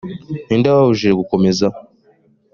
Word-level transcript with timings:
ni 0.47 0.55
nde 0.59 0.67
wababujije 0.69 1.11
gukomeza 1.19 1.67